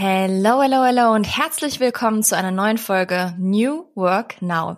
[0.00, 4.76] Hello, hello, hello und herzlich willkommen zu einer neuen Folge New Work Now.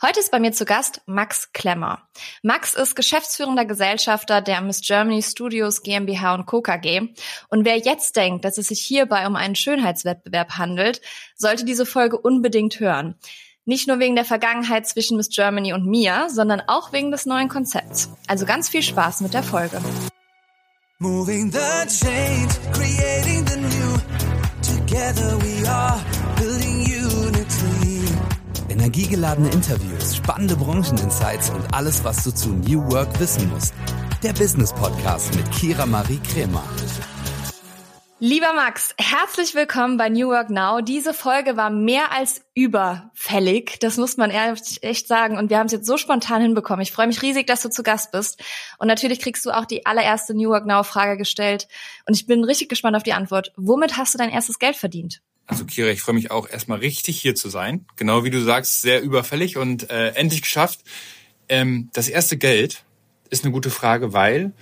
[0.00, 2.02] Heute ist bei mir zu Gast Max Klemmer.
[2.44, 6.62] Max ist geschäftsführender Gesellschafter der Miss Germany Studios GmbH und Co.
[6.62, 7.08] KG.
[7.48, 11.00] Und wer jetzt denkt, dass es sich hierbei um einen Schönheitswettbewerb handelt,
[11.34, 13.16] sollte diese Folge unbedingt hören.
[13.64, 17.48] Nicht nur wegen der Vergangenheit zwischen Miss Germany und mir, sondern auch wegen des neuen
[17.48, 18.10] Konzepts.
[18.28, 19.82] Also ganz viel Spaß mit der Folge.
[21.00, 22.52] Moving the change.
[24.92, 25.98] Together we are
[26.36, 28.04] building unity.
[28.68, 33.72] Energiegeladene Interviews, spannende Brancheninsights und alles, was du zu New Work wissen musst.
[34.22, 36.62] Der Business Podcast mit Kira Marie Kremer.
[38.24, 40.80] Lieber Max, herzlich willkommen bei New Work Now.
[40.80, 45.38] Diese Folge war mehr als überfällig, das muss man echt sagen.
[45.38, 46.82] Und wir haben es jetzt so spontan hinbekommen.
[46.82, 48.40] Ich freue mich riesig, dass du zu Gast bist.
[48.78, 51.66] Und natürlich kriegst du auch die allererste New Work Now Frage gestellt.
[52.06, 53.52] Und ich bin richtig gespannt auf die Antwort.
[53.56, 55.20] Womit hast du dein erstes Geld verdient?
[55.48, 57.86] Also Kira, ich freue mich auch erstmal richtig hier zu sein.
[57.96, 60.82] Genau wie du sagst, sehr überfällig und äh, endlich geschafft.
[61.48, 62.84] Ähm, das erste Geld
[63.30, 64.52] ist eine gute Frage, weil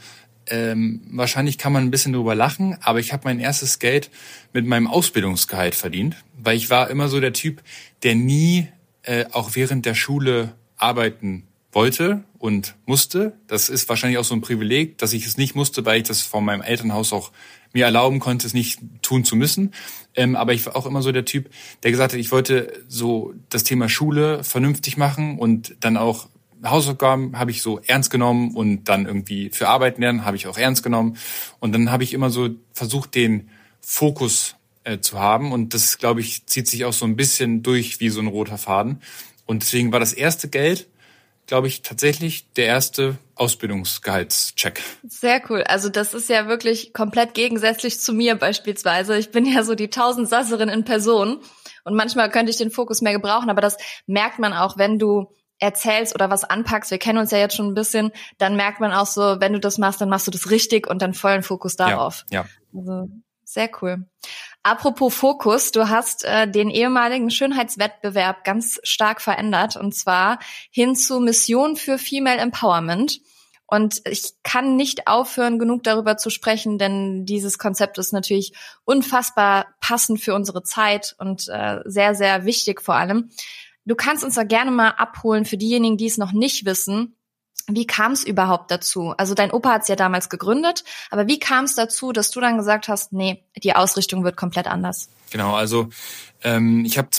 [0.51, 4.11] ähm, wahrscheinlich kann man ein bisschen drüber lachen, aber ich habe mein erstes Geld
[4.53, 7.63] mit meinem Ausbildungsgehalt verdient, weil ich war immer so der Typ,
[8.03, 8.69] der nie
[9.03, 13.35] äh, auch während der Schule arbeiten wollte und musste.
[13.47, 16.23] Das ist wahrscheinlich auch so ein Privileg, dass ich es nicht musste, weil ich das
[16.23, 17.31] von meinem Elternhaus auch
[17.73, 19.73] mir erlauben konnte, es nicht tun zu müssen.
[20.17, 21.51] Ähm, aber ich war auch immer so der Typ,
[21.83, 26.29] der gesagt hat, ich wollte so das Thema Schule vernünftig machen und dann auch
[26.65, 30.59] Hausaufgaben habe ich so ernst genommen und dann irgendwie für Arbeiten lernen habe ich auch
[30.59, 31.17] ernst genommen.
[31.59, 35.53] Und dann habe ich immer so versucht, den Fokus äh, zu haben.
[35.53, 38.59] Und das, glaube ich, zieht sich auch so ein bisschen durch wie so ein roter
[38.59, 39.01] Faden.
[39.47, 40.89] Und deswegen war das erste Geld,
[41.47, 44.83] glaube ich, tatsächlich der erste Ausbildungsgehaltscheck.
[45.09, 45.65] Sehr cool.
[45.65, 49.19] Also das ist ja wirklich komplett gegensätzlich zu mir beispielsweise.
[49.19, 51.41] Ich bin ja so die Tausendsasserin in Person.
[51.85, 55.35] Und manchmal könnte ich den Fokus mehr gebrauchen, aber das merkt man auch, wenn du
[55.61, 58.93] erzählst oder was anpackst, wir kennen uns ja jetzt schon ein bisschen, dann merkt man
[58.93, 61.77] auch so, wenn du das machst, dann machst du das richtig und dann vollen Fokus
[61.77, 62.25] darauf.
[62.31, 62.43] Ja.
[62.43, 62.79] ja.
[62.79, 63.09] Also
[63.45, 64.07] sehr cool.
[64.63, 70.39] Apropos Fokus, du hast äh, den ehemaligen Schönheitswettbewerb ganz stark verändert und zwar
[70.71, 73.21] hin zu Mission für Female Empowerment.
[73.67, 78.53] Und ich kann nicht aufhören, genug darüber zu sprechen, denn dieses Konzept ist natürlich
[78.85, 83.31] unfassbar passend für unsere Zeit und äh, sehr, sehr wichtig vor allem.
[83.85, 87.17] Du kannst uns da gerne mal abholen für diejenigen, die es noch nicht wissen.
[87.67, 89.15] Wie kam es überhaupt dazu?
[89.17, 92.41] Also dein Opa hat es ja damals gegründet, aber wie kam es dazu, dass du
[92.41, 95.09] dann gesagt hast, nee, die Ausrichtung wird komplett anders?
[95.31, 95.89] Genau, also
[96.43, 97.11] ähm, ich habe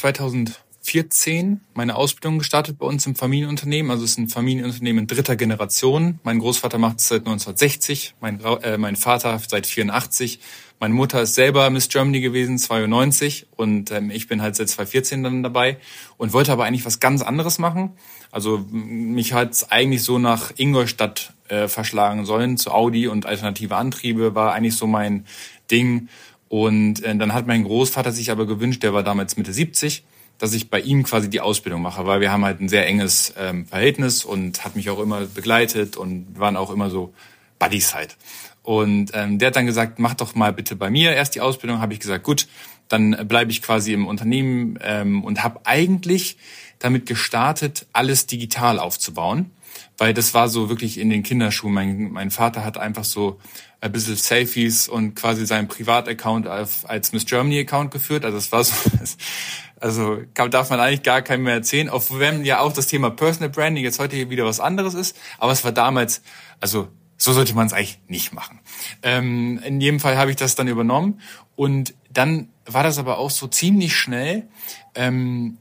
[0.91, 3.91] 2014 meine Ausbildung gestartet bei uns im Familienunternehmen.
[3.91, 6.19] Also es ist ein Familienunternehmen dritter Generation.
[6.24, 10.40] Mein Großvater macht es seit 1960, mein, äh, mein Vater seit 84
[10.81, 15.22] meine Mutter ist selber Miss Germany gewesen, 92 und ähm, ich bin halt seit 2014
[15.22, 15.78] dann dabei
[16.18, 17.91] und wollte aber eigentlich was ganz anderes machen.
[18.31, 24.34] Also mich hat's eigentlich so nach Ingolstadt äh, verschlagen sollen, zu Audi und alternative Antriebe
[24.34, 25.28] war eigentlich so mein
[25.69, 26.09] Ding.
[26.50, 30.03] Und äh, dann hat mein Großvater sich aber gewünscht, der war damals Mitte 70,
[30.41, 33.31] dass ich bei ihm quasi die Ausbildung mache, weil wir haben halt ein sehr enges
[33.38, 37.13] ähm, Verhältnis und hat mich auch immer begleitet und waren auch immer so
[37.59, 38.18] Buddies halt.
[38.63, 41.80] Und ähm, der hat dann gesagt, mach doch mal bitte bei mir erst die Ausbildung.
[41.80, 42.47] Habe ich gesagt, gut,
[42.88, 46.38] dann bleibe ich quasi im Unternehmen ähm, und habe eigentlich
[46.80, 49.51] damit gestartet, alles digital aufzubauen,
[49.97, 51.73] weil das war so wirklich in den Kinderschuhen.
[51.73, 53.39] Mein, mein Vater hat einfach so
[53.81, 58.25] ein bisschen Selfies und quasi seinen Privataccount als Miss Germany Account geführt.
[58.25, 58.73] Also das war so,
[59.79, 63.49] also darf man eigentlich gar keinem mehr erzählen, auch wenn ja auch das Thema Personal
[63.49, 65.17] Branding jetzt heute hier wieder was anderes ist.
[65.39, 66.21] Aber es war damals,
[66.59, 68.59] also so sollte man es eigentlich nicht machen.
[69.03, 71.21] Ähm, in jedem Fall habe ich das dann übernommen
[71.55, 74.47] und dann war das aber auch so ziemlich schnell,
[74.95, 75.57] ähm,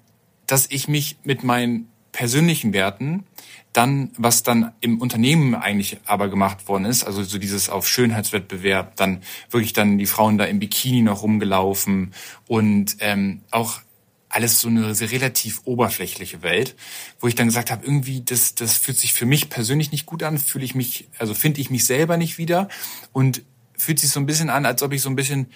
[0.46, 3.24] dass ich mich mit meinen persönlichen Werten
[3.72, 8.96] dann, was dann im Unternehmen eigentlich aber gemacht worden ist, also so dieses auf Schönheitswettbewerb,
[8.96, 12.12] dann wirklich dann die Frauen da im Bikini noch rumgelaufen
[12.48, 13.80] und ähm, auch
[14.28, 16.76] alles so eine relativ oberflächliche Welt,
[17.18, 20.22] wo ich dann gesagt habe, irgendwie das das fühlt sich für mich persönlich nicht gut
[20.22, 22.68] an, fühle ich mich, also finde ich mich selber nicht wieder
[23.12, 23.42] und
[23.76, 25.46] fühlt sich so ein bisschen an, als ob ich so ein bisschen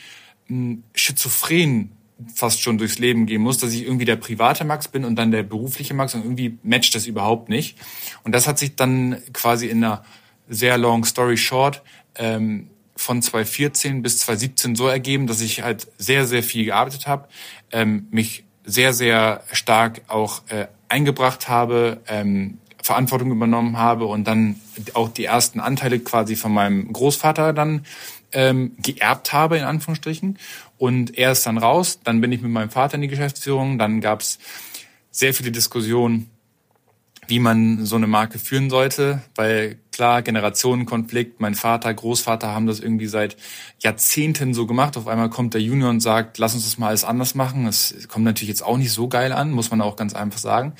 [0.46, 1.92] hm, schizophren
[2.34, 5.30] fast schon durchs Leben gehen muss, dass ich irgendwie der private Max bin und dann
[5.30, 7.78] der berufliche Max und irgendwie matcht das überhaupt nicht.
[8.22, 10.04] Und das hat sich dann quasi in einer
[10.48, 11.82] sehr long story short
[12.16, 17.28] ähm, von 2014 bis 2017 so ergeben, dass ich halt sehr, sehr viel gearbeitet habe,
[17.72, 24.60] ähm, mich sehr, sehr stark auch äh, eingebracht habe, ähm, Verantwortung übernommen habe und dann
[24.92, 27.86] auch die ersten Anteile quasi von meinem Großvater dann
[28.34, 30.38] ähm, geerbt habe, in Anführungsstrichen.
[30.76, 34.00] Und er ist dann raus, dann bin ich mit meinem Vater in die Geschäftsführung, dann
[34.00, 34.38] gab's
[35.10, 36.28] sehr viele Diskussionen,
[37.26, 42.80] wie man so eine Marke führen sollte, weil klar, Generationenkonflikt, mein Vater, Großvater haben das
[42.80, 43.36] irgendwie seit
[43.78, 44.96] Jahrzehnten so gemacht.
[44.96, 47.64] Auf einmal kommt der Junior und sagt, lass uns das mal alles anders machen.
[47.64, 50.74] Das kommt natürlich jetzt auch nicht so geil an, muss man auch ganz einfach sagen.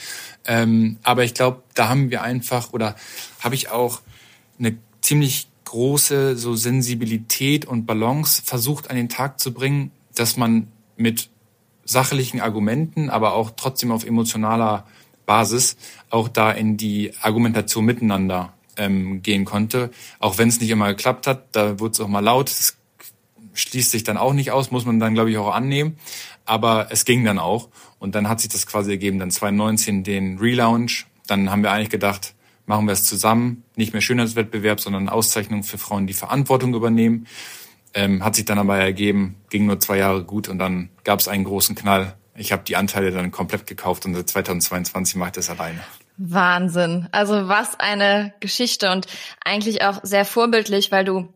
[0.44, 2.96] Ähm, aber ich glaube, da haben wir einfach oder
[3.40, 4.02] habe ich auch
[4.58, 10.68] eine ziemlich große so Sensibilität und Balance versucht an den Tag zu bringen, dass man
[10.96, 11.30] mit
[11.84, 14.86] sachlichen Argumenten, aber auch trotzdem auf emotionaler
[15.26, 15.76] Basis
[16.10, 19.90] auch da in die Argumentation miteinander ähm, gehen konnte.
[20.20, 22.50] Auch wenn es nicht immer geklappt hat, da wurde es auch mal laut.
[22.50, 22.76] Das
[23.54, 25.98] schließt sich dann auch nicht aus, muss man dann, glaube ich, auch annehmen.
[26.44, 27.68] Aber es ging dann auch.
[27.98, 31.06] Und dann hat sich das quasi ergeben, dann 2019 den Relaunch.
[31.26, 32.33] Dann haben wir eigentlich gedacht,
[32.66, 33.64] machen wir es zusammen.
[33.76, 37.26] Nicht mehr Schönheitswettbewerb, sondern Auszeichnung für Frauen, die Verantwortung übernehmen.
[37.94, 41.28] Ähm, hat sich dann aber ergeben, ging nur zwei Jahre gut und dann gab es
[41.28, 42.16] einen großen Knall.
[42.36, 45.80] Ich habe die Anteile dann komplett gekauft und seit 2022 mache ich das alleine.
[46.16, 47.08] Wahnsinn.
[47.12, 49.06] Also was eine Geschichte und
[49.44, 51.32] eigentlich auch sehr vorbildlich, weil du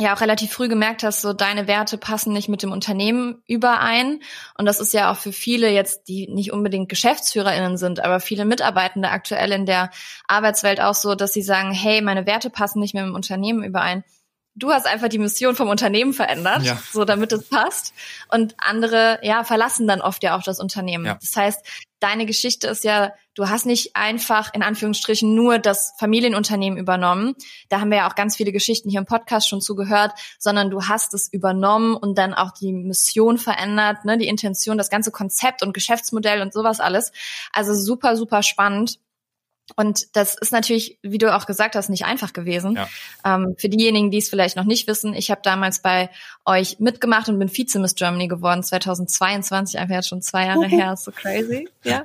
[0.00, 4.20] ja auch relativ früh gemerkt hast, so deine Werte passen nicht mit dem Unternehmen überein.
[4.56, 8.44] Und das ist ja auch für viele jetzt, die nicht unbedingt GeschäftsführerInnen sind, aber viele
[8.44, 9.90] Mitarbeitende aktuell in der
[10.26, 13.62] Arbeitswelt auch so, dass sie sagen, hey, meine Werte passen nicht mehr mit dem Unternehmen
[13.62, 14.04] überein
[14.54, 16.78] du hast einfach die Mission vom Unternehmen verändert, ja.
[16.92, 17.94] so damit es passt.
[18.28, 21.06] Und andere, ja, verlassen dann oft ja auch das Unternehmen.
[21.06, 21.18] Ja.
[21.20, 21.64] Das heißt,
[22.00, 27.34] deine Geschichte ist ja, du hast nicht einfach in Anführungsstrichen nur das Familienunternehmen übernommen.
[27.68, 30.88] Da haben wir ja auch ganz viele Geschichten hier im Podcast schon zugehört, sondern du
[30.88, 35.62] hast es übernommen und dann auch die Mission verändert, ne, die Intention, das ganze Konzept
[35.62, 37.12] und Geschäftsmodell und sowas alles.
[37.52, 38.98] Also super, super spannend.
[39.76, 42.76] Und das ist natürlich, wie du auch gesagt hast, nicht einfach gewesen.
[42.76, 42.88] Ja.
[43.24, 46.10] Ähm, für diejenigen, die es vielleicht noch nicht wissen, ich habe damals bei
[46.44, 51.04] euch mitgemacht und bin Vize-Miss Germany geworden, 2022, einfach jetzt schon zwei Jahre her, ist
[51.04, 51.68] so crazy.
[51.84, 52.04] Ja.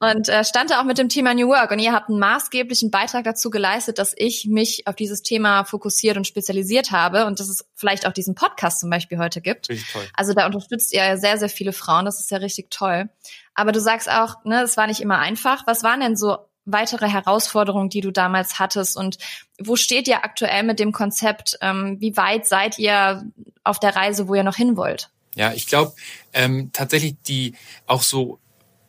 [0.00, 1.70] Und äh, stand da auch mit dem Thema New Work.
[1.70, 6.16] Und ihr habt einen maßgeblichen Beitrag dazu geleistet, dass ich mich auf dieses Thema fokussiert
[6.16, 9.68] und spezialisiert habe und dass es vielleicht auch diesen Podcast zum Beispiel heute gibt.
[9.68, 10.06] Richtig toll.
[10.14, 12.04] Also da unterstützt ihr ja sehr, sehr viele Frauen.
[12.04, 13.08] Das ist ja richtig toll.
[13.54, 15.66] Aber du sagst auch, ne, es war nicht immer einfach.
[15.66, 16.38] Was waren denn so
[16.72, 18.96] weitere Herausforderungen, die du damals hattest?
[18.96, 19.18] Und
[19.58, 21.58] wo steht ihr aktuell mit dem Konzept?
[21.60, 23.24] Ähm, wie weit seid ihr
[23.64, 25.10] auf der Reise, wo ihr noch hin wollt?
[25.34, 25.94] Ja, ich glaube
[26.32, 27.54] ähm, tatsächlich die
[27.86, 28.38] auch so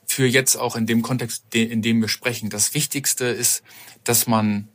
[0.05, 3.63] für jetzt auch in dem Kontext, in dem wir sprechen, das Wichtigste ist,
[4.03, 4.67] dass man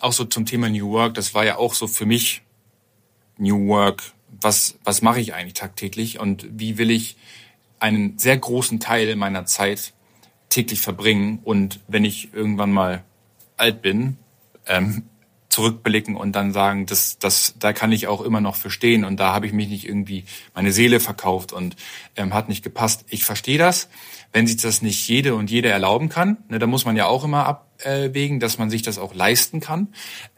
[0.00, 2.42] auch so zum Thema New Work, das war ja auch so für mich
[3.38, 4.02] New Work,
[4.40, 7.16] was, was mache ich eigentlich tagtäglich und wie will ich
[7.78, 9.92] einen sehr großen Teil meiner Zeit
[10.52, 13.02] täglich verbringen und wenn ich irgendwann mal
[13.56, 14.18] alt bin,
[14.66, 15.04] ähm,
[15.48, 19.32] zurückblicken und dann sagen, das, das, da kann ich auch immer noch verstehen und da
[19.34, 21.76] habe ich mich nicht irgendwie meine Seele verkauft und
[22.16, 23.04] ähm, hat nicht gepasst.
[23.08, 23.88] Ich verstehe das,
[24.32, 26.38] wenn sich das nicht jede und jeder erlauben kann.
[26.48, 29.88] Ne, da muss man ja auch immer abwägen, dass man sich das auch leisten kann.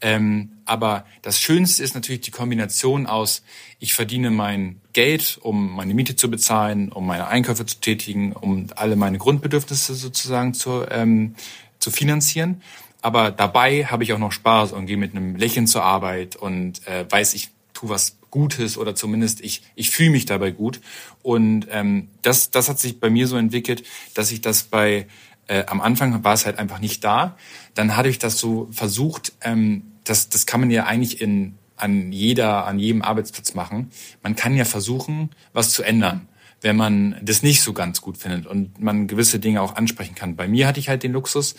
[0.00, 3.42] Ähm, aber das Schönste ist natürlich die Kombination aus,
[3.78, 8.66] ich verdiene mein Geld, um meine Miete zu bezahlen, um meine Einkäufe zu tätigen, um
[8.76, 11.34] alle meine Grundbedürfnisse sozusagen zu, ähm,
[11.78, 12.62] zu finanzieren.
[13.02, 16.86] Aber dabei habe ich auch noch Spaß und gehe mit einem Lächeln zur Arbeit und
[16.86, 20.80] äh, weiß, ich tue was Gutes oder zumindest ich, ich fühle mich dabei gut.
[21.22, 25.06] Und ähm, das, das hat sich bei mir so entwickelt, dass ich das bei,
[25.46, 27.36] äh, am Anfang war es halt einfach nicht da.
[27.74, 32.10] Dann hatte ich das so versucht, ähm, das, das kann man ja eigentlich in, an
[32.10, 33.92] jeder, an jedem Arbeitsplatz machen.
[34.24, 36.26] Man kann ja versuchen, was zu ändern,
[36.60, 40.34] wenn man das nicht so ganz gut findet und man gewisse Dinge auch ansprechen kann.
[40.34, 41.54] Bei mir hatte ich halt den Luxus,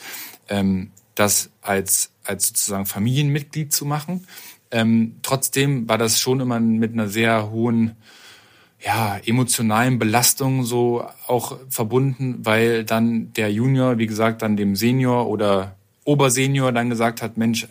[0.49, 4.27] ähm, das als, als sozusagen Familienmitglied zu machen.
[4.71, 7.95] Ähm, trotzdem war das schon immer mit einer sehr hohen
[8.83, 15.27] ja, emotionalen Belastung so auch verbunden, weil dann der Junior, wie gesagt, dann dem Senior
[15.27, 17.67] oder Obersenior dann gesagt hat, Mensch,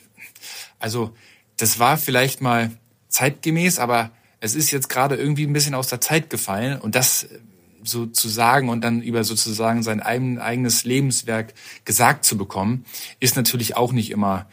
[0.78, 1.14] also
[1.56, 2.72] das war vielleicht mal
[3.08, 4.10] zeitgemäß, aber
[4.40, 7.28] es ist jetzt gerade irgendwie ein bisschen aus der Zeit gefallen und das
[7.84, 12.84] so zu sagen und dann über sozusagen sein eigenes Lebenswerk gesagt zu bekommen,
[13.20, 14.46] ist natürlich auch nicht immer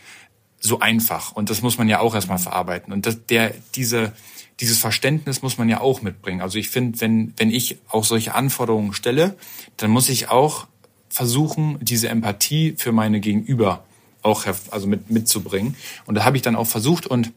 [0.61, 1.33] so einfach.
[1.33, 2.93] Und das muss man ja auch erstmal verarbeiten.
[2.93, 4.13] Und das, der diese
[4.59, 6.41] dieses Verständnis muss man ja auch mitbringen.
[6.41, 9.35] Also ich finde, wenn wenn ich auch solche Anforderungen stelle,
[9.77, 10.67] dann muss ich auch
[11.09, 13.83] versuchen, diese Empathie für meine Gegenüber
[14.21, 15.75] auch also mit mitzubringen.
[16.05, 17.31] Und da habe ich dann auch versucht und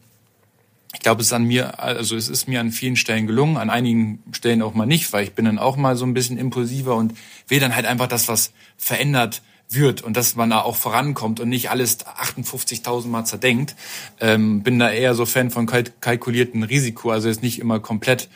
[0.92, 3.68] ich glaube, es ist an mir, also es ist mir an vielen Stellen gelungen, an
[3.68, 6.94] einigen Stellen auch mal nicht, weil ich bin dann auch mal so ein bisschen impulsiver
[6.94, 7.14] und
[7.48, 11.48] will dann halt einfach, dass was verändert wird und dass man da auch vorankommt und
[11.48, 13.74] nicht alles 58.000 Mal zerdenkt.
[14.20, 18.28] Ähm, bin da eher so Fan von kalk kalkulierten Risiko, also jetzt nicht immer komplett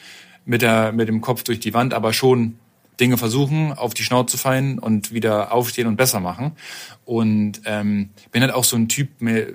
[0.45, 2.59] mit, der, mit dem Kopf durch die Wand, aber schon
[2.99, 6.53] Dinge versuchen, auf die Schnauze fallen und wieder aufstehen und besser machen.
[7.05, 9.09] Und ähm, bin halt auch so ein Typ,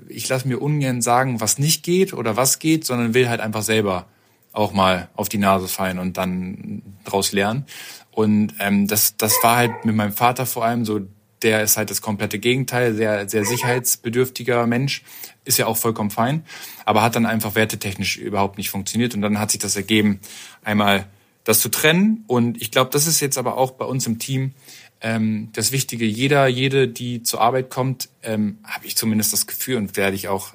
[0.07, 3.63] ich lasse mir ungern sagen, was nicht geht oder was geht, sondern will halt einfach
[3.63, 4.05] selber
[4.53, 7.65] auch mal auf die Nase fallen und dann draus lernen.
[8.11, 11.01] Und ähm, das, das war halt mit meinem Vater vor allem so,
[11.43, 15.03] der ist halt das komplette Gegenteil, sehr, sehr sicherheitsbedürftiger Mensch,
[15.45, 16.43] ist ja auch vollkommen fein,
[16.85, 19.13] aber hat dann einfach wertetechnisch überhaupt nicht funktioniert.
[19.13, 20.19] Und dann hat sich das ergeben,
[20.63, 21.07] einmal
[21.43, 22.23] das zu trennen.
[22.27, 24.53] Und ich glaube, das ist jetzt aber auch bei uns im Team
[25.01, 26.05] ähm, das Wichtige.
[26.05, 30.29] Jeder, jede, die zur Arbeit kommt, ähm, habe ich zumindest das Gefühl und werde ich
[30.29, 30.53] auch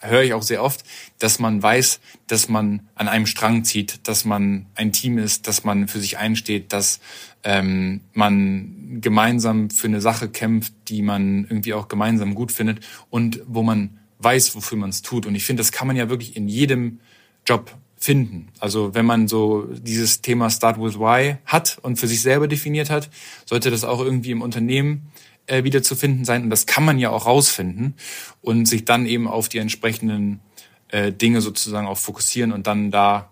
[0.00, 0.84] höre ich auch sehr oft,
[1.18, 5.64] dass man weiß, dass man an einem Strang zieht, dass man ein Team ist, dass
[5.64, 7.00] man für sich einsteht, dass
[7.44, 13.40] ähm, man gemeinsam für eine Sache kämpft, die man irgendwie auch gemeinsam gut findet und
[13.46, 15.26] wo man weiß, wofür man es tut.
[15.26, 17.00] Und ich finde, das kann man ja wirklich in jedem
[17.46, 18.48] Job finden.
[18.60, 22.90] Also wenn man so dieses Thema Start with Why hat und für sich selber definiert
[22.90, 23.10] hat,
[23.44, 25.10] sollte das auch irgendwie im Unternehmen
[25.48, 26.44] äh, wieder zu finden sein.
[26.44, 27.94] Und das kann man ja auch rausfinden
[28.40, 30.40] und sich dann eben auf die entsprechenden
[30.88, 33.30] äh, Dinge sozusagen auch fokussieren und dann da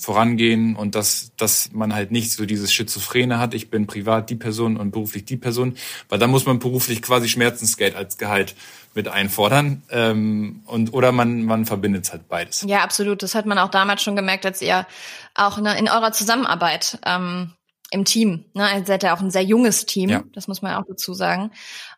[0.00, 4.36] vorangehen und dass, dass man halt nicht so dieses Schizophrene hat, ich bin privat die
[4.36, 5.76] Person und beruflich die Person,
[6.08, 8.54] weil dann muss man beruflich quasi Schmerzensgeld als Gehalt
[8.94, 12.64] mit einfordern ähm, und oder man man verbindet halt beides.
[12.66, 13.22] Ja, absolut.
[13.22, 14.86] Das hat man auch damals schon gemerkt, als ihr
[15.34, 17.52] auch ne, in eurer Zusammenarbeit ähm,
[17.90, 18.44] im Team.
[18.54, 18.64] Ne?
[18.64, 20.22] Also ihr seid ja auch ein sehr junges Team, ja.
[20.32, 21.50] das muss man auch dazu sagen.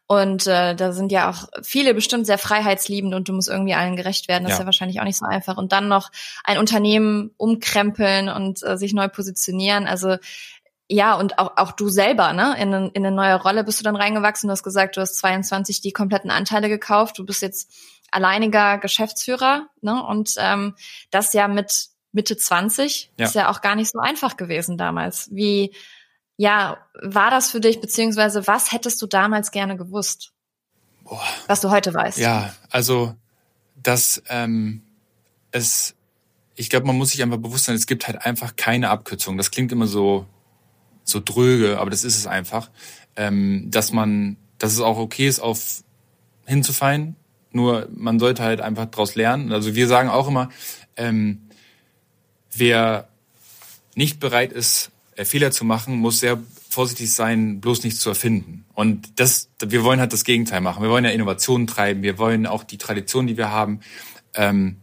[0.06, 3.94] Und äh, da sind ja auch viele bestimmt sehr freiheitsliebend und du musst irgendwie allen
[3.94, 4.42] gerecht werden.
[4.42, 4.56] Das ja.
[4.56, 5.56] ist ja wahrscheinlich auch nicht so einfach.
[5.56, 6.10] Und dann noch
[6.42, 9.86] ein Unternehmen umkrempeln und äh, sich neu positionieren.
[9.86, 10.16] Also
[10.88, 12.56] ja, und auch, auch du selber, ne?
[12.58, 14.48] In, in eine neue Rolle bist du dann reingewachsen.
[14.48, 17.16] Du hast gesagt, du hast 22 die kompletten Anteile gekauft.
[17.16, 17.72] Du bist jetzt
[18.10, 20.04] alleiniger Geschäftsführer, ne?
[20.04, 20.74] Und ähm,
[21.12, 23.26] das ja mit Mitte 20 ja.
[23.26, 25.28] ist ja auch gar nicht so einfach gewesen damals.
[25.32, 25.74] Wie,
[26.36, 30.32] ja, war das für dich, beziehungsweise was hättest du damals gerne gewusst?
[31.04, 31.22] Boah.
[31.46, 32.18] Was du heute weißt.
[32.18, 33.14] Ja, also,
[33.76, 34.82] dass ähm,
[35.50, 35.94] es,
[36.54, 39.36] ich glaube, man muss sich einfach bewusst sein, es gibt halt einfach keine Abkürzung.
[39.36, 40.26] Das klingt immer so,
[41.04, 42.70] so dröge, aber das ist es einfach.
[43.16, 45.82] Ähm, dass man, dass es auch okay ist, auf
[46.46, 47.16] hinzufallen.
[47.52, 49.52] Nur man sollte halt einfach daraus lernen.
[49.52, 50.50] Also wir sagen auch immer,
[50.96, 51.49] ähm,
[52.52, 53.08] wer
[53.94, 56.38] nicht bereit ist, äh, Fehler zu machen, muss sehr
[56.68, 58.64] vorsichtig sein, bloß nichts zu erfinden.
[58.74, 60.82] Und das, wir wollen halt das Gegenteil machen.
[60.82, 62.02] Wir wollen ja Innovationen treiben.
[62.02, 63.80] Wir wollen auch die Tradition, die wir haben,
[64.34, 64.76] ähm,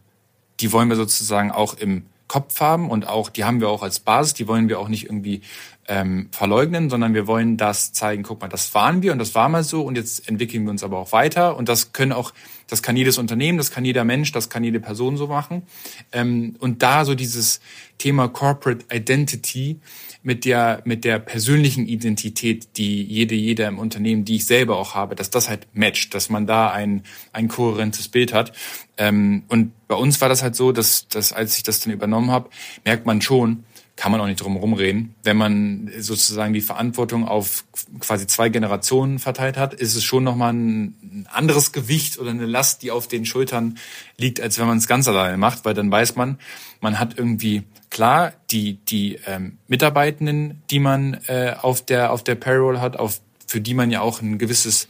[0.60, 4.00] die wollen wir sozusagen auch im Kopf haben und auch, die haben wir auch als
[4.02, 4.34] Basis.
[4.34, 5.42] Die wollen wir auch nicht irgendwie
[5.88, 9.48] ähm, verleugnen, sondern wir wollen das zeigen, guck mal, das waren wir und das war
[9.48, 12.34] mal so und jetzt entwickeln wir uns aber auch weiter und das können auch,
[12.67, 15.63] das kann jedes Unternehmen, das kann jeder Mensch, das kann jede Person so machen.
[16.12, 17.62] Ähm, und da so dieses
[17.98, 19.79] Thema Corporate Identity
[20.24, 24.94] mit der, mit der persönlichen Identität, die jede, jeder im Unternehmen, die ich selber auch
[24.94, 28.51] habe, dass das halt matcht, dass man da ein, ein kohärentes Bild hat.
[28.98, 32.29] Ähm, und bei uns war das halt so, dass, dass als ich das dann übernommen
[32.29, 32.50] habe,
[32.84, 33.63] merkt man schon,
[33.98, 35.16] kann man auch nicht drum reden.
[35.24, 37.66] Wenn man sozusagen die Verantwortung auf
[38.00, 42.84] quasi zwei Generationen verteilt hat, ist es schon nochmal ein anderes Gewicht oder eine Last,
[42.84, 43.80] die auf den Schultern
[44.18, 46.38] liegt, als wenn man es ganz alleine macht, weil dann weiß man,
[46.80, 52.36] man hat irgendwie klar die die ähm, Mitarbeitenden, die man äh, auf der auf der
[52.36, 54.88] Payroll hat, auf für die man ja auch ein gewisses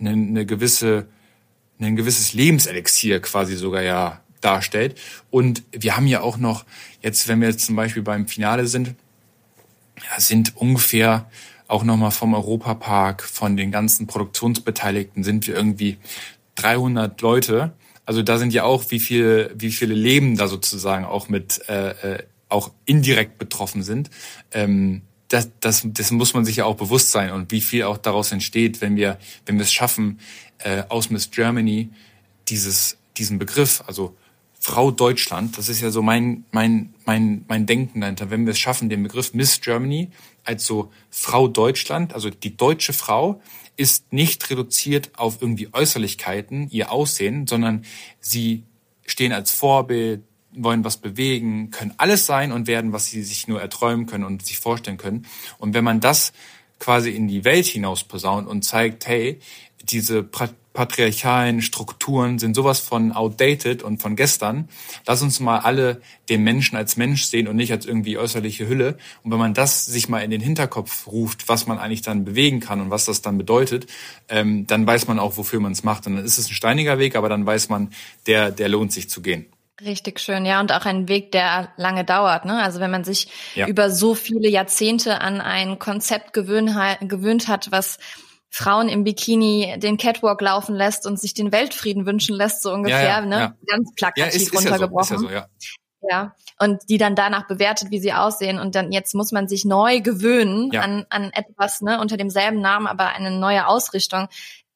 [0.00, 1.06] eine, eine gewisse
[1.78, 4.96] ein gewisses Lebenselixier quasi sogar ja darstellt.
[5.30, 6.64] Und wir haben ja auch noch,
[7.02, 8.94] jetzt wenn wir jetzt zum Beispiel beim Finale sind,
[10.18, 11.28] sind ungefähr
[11.68, 15.98] auch nochmal vom Europapark, von den ganzen Produktionsbeteiligten sind wir irgendwie
[16.54, 17.72] 300 Leute.
[18.04, 21.90] Also da sind ja auch, wie viele, wie viele Leben da sozusagen auch mit, äh,
[21.90, 24.10] äh, auch indirekt betroffen sind.
[24.52, 27.98] Ähm, das, das, das muss man sich ja auch bewusst sein und wie viel auch
[27.98, 30.20] daraus entsteht, wenn wir, wenn wir es schaffen,
[30.58, 31.90] äh, aus Miss Germany
[32.46, 34.16] dieses, diesen Begriff, also
[34.66, 38.58] Frau Deutschland, das ist ja so mein, mein, mein, mein Denken dahinter, wenn wir es
[38.58, 40.08] schaffen, den Begriff Miss Germany
[40.42, 43.40] als so Frau Deutschland, also die deutsche Frau,
[43.76, 47.84] ist nicht reduziert auf irgendwie Äußerlichkeiten, ihr Aussehen, sondern
[48.18, 48.64] sie
[49.06, 53.60] stehen als Vorbild, wollen was bewegen, können alles sein und werden, was sie sich nur
[53.60, 55.26] erträumen können und sich vorstellen können.
[55.58, 56.32] Und wenn man das
[56.80, 59.38] quasi in die Welt hinaus posaunt und zeigt, hey,
[59.84, 60.24] diese
[60.76, 64.68] patriarchalen Strukturen sind sowas von outdated und von gestern.
[65.06, 68.98] Lass uns mal alle den Menschen als Mensch sehen und nicht als irgendwie äußerliche Hülle.
[69.22, 72.60] Und wenn man das sich mal in den Hinterkopf ruft, was man eigentlich dann bewegen
[72.60, 73.86] kann und was das dann bedeutet,
[74.28, 76.06] ähm, dann weiß man auch, wofür man es macht.
[76.06, 77.90] Und dann ist es ein steiniger Weg, aber dann weiß man,
[78.26, 79.46] der, der lohnt sich zu gehen.
[79.82, 82.44] Richtig schön, ja, und auch ein Weg, der lange dauert.
[82.44, 82.62] Ne?
[82.62, 83.66] Also wenn man sich ja.
[83.66, 87.98] über so viele Jahrzehnte an ein Konzept gewöhnt, gewöhnt hat, was
[88.56, 93.02] Frauen im Bikini den Catwalk laufen lässt und sich den Weltfrieden wünschen lässt, so ungefähr,
[93.02, 93.38] ja, ja, ne?
[93.38, 93.54] Ja.
[93.66, 95.16] Ganz plakativ ist, runtergebrochen.
[95.16, 95.46] Ist ja, so, ja.
[96.10, 96.34] ja.
[96.58, 98.58] Und die dann danach bewertet, wie sie aussehen.
[98.58, 100.80] Und dann jetzt muss man sich neu gewöhnen ja.
[100.80, 104.28] an, an etwas, ne, unter demselben Namen, aber eine neue Ausrichtung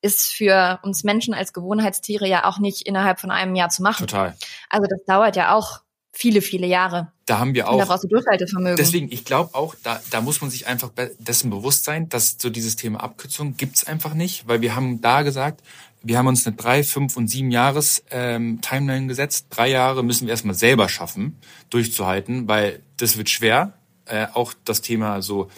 [0.03, 4.07] ist für uns Menschen als Gewohnheitstiere ja auch nicht innerhalb von einem Jahr zu machen.
[4.07, 4.37] Total.
[4.69, 5.81] Also das dauert ja auch
[6.13, 7.13] viele, viele Jahre.
[7.27, 7.75] Da haben wir auch.
[7.75, 8.77] Und da brauchst du Durchhaltevermögen.
[8.77, 12.51] Deswegen, ich glaube auch, da, da muss man sich einfach dessen bewusst sein, dass so
[12.51, 15.63] dieses Thema Abkürzung gibt's einfach nicht, weil wir haben da gesagt,
[16.03, 19.47] wir haben uns eine drei, fünf und sieben Jahres ähm, Timeline gesetzt.
[19.51, 21.39] Drei Jahre müssen wir erstmal selber schaffen,
[21.69, 23.75] durchzuhalten, weil das wird schwer.
[24.07, 25.51] Äh, auch das Thema so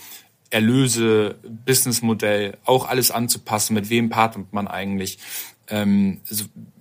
[0.50, 5.18] Erlöse, Businessmodell, auch alles anzupassen, mit wem partnert man eigentlich
[5.72, 6.20] ähm,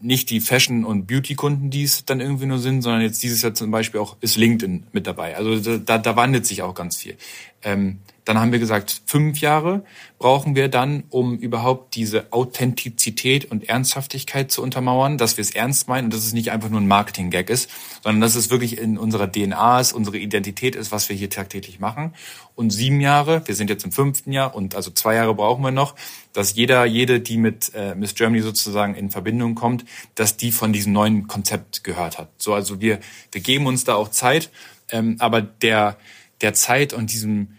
[0.01, 3.53] nicht die Fashion- und Beauty-Kunden, die es dann irgendwie nur sind, sondern jetzt dieses Jahr
[3.53, 5.37] zum Beispiel auch ist LinkedIn mit dabei.
[5.37, 7.15] Also da, da wandelt sich auch ganz viel.
[7.63, 9.83] Ähm, dann haben wir gesagt, fünf Jahre
[10.19, 15.87] brauchen wir dann, um überhaupt diese Authentizität und Ernsthaftigkeit zu untermauern, dass wir es ernst
[15.87, 17.69] meinen und dass es nicht einfach nur ein Marketing-Gag ist,
[18.03, 21.79] sondern dass es wirklich in unserer DNA ist, unsere Identität ist, was wir hier tagtäglich
[21.79, 22.13] machen.
[22.53, 25.71] Und sieben Jahre, wir sind jetzt im fünften Jahr und also zwei Jahre brauchen wir
[25.71, 25.95] noch,
[26.31, 30.71] dass jeder, jede, die mit äh, Miss Germany sozusagen in Verbindung kommt, dass die von
[30.71, 32.29] diesem neuen Konzept gehört hat.
[32.37, 32.99] So, also wir,
[33.31, 34.51] wir geben uns da auch Zeit,
[34.91, 35.97] ähm, aber der,
[36.41, 37.55] der Zeit und diesem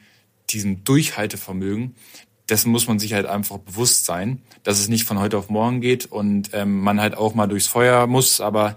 [0.52, 1.94] diesem Durchhaltevermögen,
[2.48, 5.80] dessen muss man sich halt einfach bewusst sein, dass es nicht von heute auf morgen
[5.80, 8.40] geht und ähm, man halt auch mal durchs Feuer muss.
[8.40, 8.76] Aber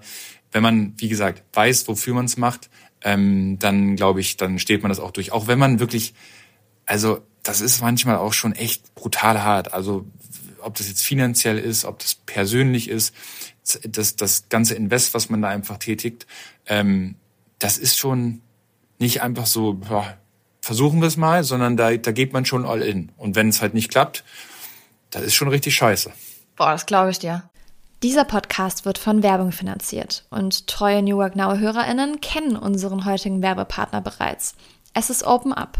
[0.51, 2.69] wenn man, wie gesagt, weiß, wofür man es macht,
[3.03, 5.31] ähm, dann glaube ich, dann steht man das auch durch.
[5.31, 6.13] Auch wenn man wirklich,
[6.85, 9.73] also das ist manchmal auch schon echt brutal hart.
[9.73, 10.05] Also
[10.61, 13.13] ob das jetzt finanziell ist, ob das persönlich ist,
[13.83, 16.27] das, das ganze Invest, was man da einfach tätigt,
[16.67, 17.15] ähm,
[17.59, 18.41] das ist schon
[18.99, 20.17] nicht einfach so, boah,
[20.61, 23.11] versuchen wir es mal, sondern da, da geht man schon all in.
[23.17, 24.23] Und wenn es halt nicht klappt,
[25.11, 26.11] das ist schon richtig scheiße.
[26.55, 27.49] Boah, das glaube ich dir.
[28.03, 33.41] Dieser Podcast wird von Werbung finanziert und treue New Work Now HörerInnen kennen unseren heutigen
[33.41, 34.55] Werbepartner bereits.
[34.93, 35.79] Es ist Open Up.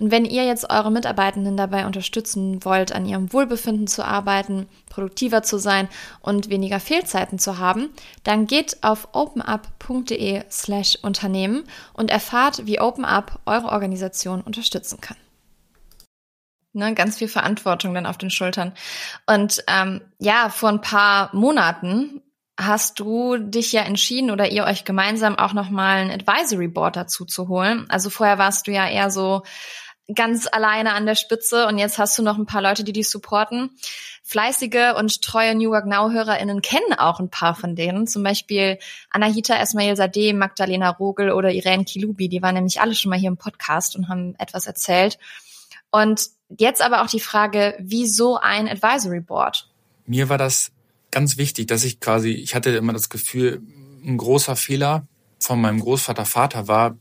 [0.00, 5.42] Und wenn ihr jetzt eure Mitarbeitenden dabei unterstützen wollt, an ihrem Wohlbefinden zu arbeiten, produktiver
[5.42, 5.88] zu sein
[6.20, 7.90] und weniger Fehlzeiten zu haben,
[8.24, 15.18] dann geht auf openup.de slash Unternehmen und erfahrt, wie OpenUp eure Organisation unterstützen kann.
[16.72, 18.72] Ne, ganz viel Verantwortung dann auf den Schultern.
[19.26, 22.22] Und ähm, ja, vor ein paar Monaten
[22.58, 27.24] hast du dich ja entschieden oder ihr euch gemeinsam auch nochmal ein Advisory Board dazu
[27.24, 27.86] zu holen.
[27.88, 29.42] Also vorher warst du ja eher so
[30.14, 33.08] ganz alleine an der Spitze und jetzt hast du noch ein paar Leute, die dich
[33.08, 33.70] supporten.
[34.22, 38.06] Fleißige und treue New Work Now HörerInnen kennen auch ein paar von denen.
[38.06, 38.78] Zum Beispiel
[39.10, 42.28] Anahita Esmail Sadeh, Magdalena Rogel oder Irene Kilubi.
[42.28, 45.18] Die waren nämlich alle schon mal hier im Podcast und haben etwas erzählt.
[45.90, 49.68] Und jetzt aber auch die Frage, wieso ein Advisory Board?
[50.06, 50.70] Mir war das
[51.10, 53.62] ganz wichtig, dass ich quasi, ich hatte immer das Gefühl,
[54.04, 55.06] ein großer Fehler
[55.40, 56.96] von meinem Großvater Vater war,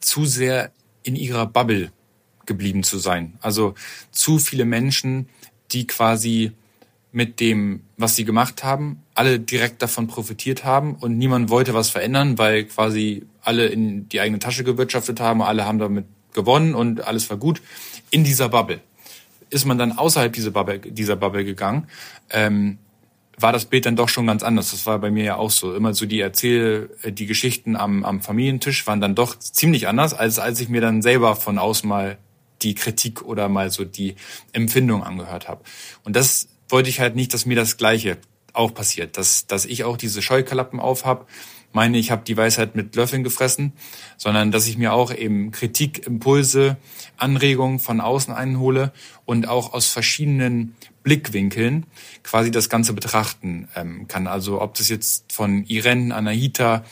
[0.00, 1.92] zu sehr in ihrer Bubble
[2.50, 3.34] geblieben zu sein.
[3.40, 3.74] Also
[4.10, 5.28] zu viele Menschen,
[5.70, 6.50] die quasi
[7.12, 11.90] mit dem, was sie gemacht haben, alle direkt davon profitiert haben und niemand wollte was
[11.90, 17.06] verändern, weil quasi alle in die eigene Tasche gewirtschaftet haben, alle haben damit gewonnen und
[17.06, 17.62] alles war gut.
[18.10, 18.80] In dieser Bubble
[19.48, 21.86] ist man dann außerhalb dieser Bubble, dieser Bubble gegangen,
[22.30, 22.78] ähm,
[23.42, 24.70] war das Bild dann doch schon ganz anders.
[24.70, 25.74] Das war bei mir ja auch so.
[25.74, 30.14] Immer so die Erzähl, äh, die Geschichten am, am Familientisch waren dann doch ziemlich anders,
[30.14, 32.18] als als ich mir dann selber von außen mal
[32.62, 34.16] die Kritik oder mal so die
[34.52, 35.62] Empfindung angehört habe.
[36.04, 38.18] Und das wollte ich halt nicht, dass mir das Gleiche
[38.52, 41.28] auch passiert, dass, dass ich auch diese Scheuklappen aufhab,
[41.72, 43.72] meine, ich habe die Weisheit mit Löffeln gefressen,
[44.16, 46.76] sondern dass ich mir auch eben Kritik, Impulse,
[47.16, 48.92] Anregungen von außen einhole
[49.24, 51.86] und auch aus verschiedenen Blickwinkeln
[52.22, 54.26] quasi das Ganze betrachten ähm, kann.
[54.26, 56.84] Also ob das jetzt von Irene, Anahita,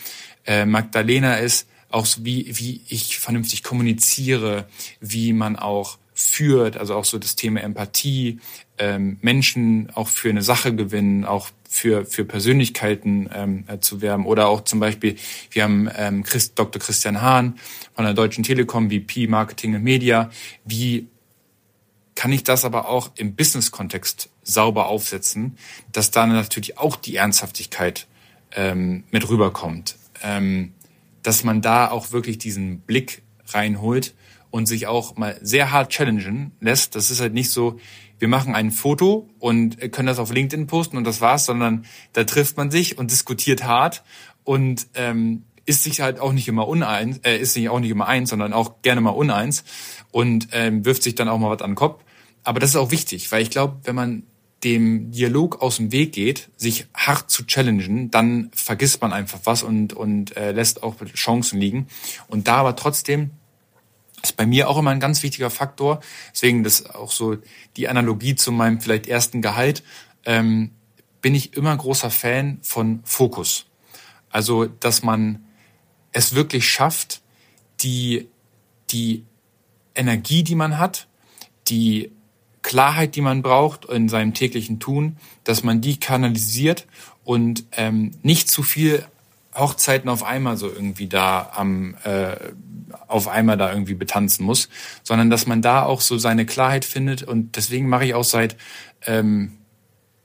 [0.46, 4.68] äh, Magdalena ist, auch so wie, wie ich vernünftig kommuniziere,
[5.00, 8.40] wie man auch führt, also auch so das Thema Empathie,
[8.78, 14.26] ähm, Menschen auch für eine Sache gewinnen, auch für, für Persönlichkeiten ähm, äh, zu werben.
[14.26, 15.16] Oder auch zum Beispiel,
[15.50, 16.80] wir haben ähm, Christ, Dr.
[16.80, 17.58] Christian Hahn
[17.94, 20.30] von der Deutschen Telekom, VP Marketing und Media.
[20.64, 21.06] Wie
[22.16, 25.56] kann ich das aber auch im Business-Kontext sauber aufsetzen,
[25.92, 28.08] dass da natürlich auch die Ernsthaftigkeit
[28.56, 29.94] ähm, mit rüberkommt.
[30.24, 30.72] Ähm,
[31.28, 34.14] dass man da auch wirklich diesen Blick reinholt
[34.48, 36.94] und sich auch mal sehr hart challengen lässt.
[36.94, 37.78] Das ist halt nicht so,
[38.18, 42.24] wir machen ein Foto und können das auf LinkedIn posten und das war's, sondern da
[42.24, 44.04] trifft man sich und diskutiert hart
[44.42, 48.06] und ähm, ist sich halt auch nicht immer uneins, äh, ist sich auch nicht immer
[48.06, 49.64] eins, sondern auch gerne mal uneins
[50.10, 52.02] und ähm, wirft sich dann auch mal was an den Kopf.
[52.42, 54.22] Aber das ist auch wichtig, weil ich glaube, wenn man
[54.64, 59.62] dem Dialog aus dem Weg geht, sich hart zu challengen, dann vergisst man einfach was
[59.62, 61.86] und, und äh, lässt auch Chancen liegen.
[62.26, 63.30] Und da aber trotzdem
[64.22, 66.00] ist bei mir auch immer ein ganz wichtiger Faktor.
[66.32, 67.36] Deswegen das auch so
[67.76, 69.84] die Analogie zu meinem vielleicht ersten Gehalt.
[70.24, 70.72] Ähm,
[71.20, 73.66] bin ich immer großer Fan von Fokus.
[74.30, 75.44] Also, dass man
[76.12, 77.22] es wirklich schafft,
[77.80, 78.28] die,
[78.90, 79.24] die
[79.94, 81.06] Energie, die man hat,
[81.68, 82.12] die
[82.68, 86.86] Klarheit, die man braucht in seinem täglichen Tun, dass man die kanalisiert
[87.24, 89.06] und ähm, nicht zu viel
[89.54, 92.36] Hochzeiten auf einmal so irgendwie da am äh,
[93.06, 94.68] auf einmal da irgendwie betanzen muss,
[95.02, 97.22] sondern dass man da auch so seine Klarheit findet.
[97.22, 98.54] Und deswegen mache ich auch seit,
[99.06, 99.52] ähm,